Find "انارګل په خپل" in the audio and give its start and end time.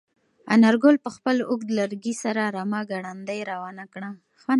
0.55-1.37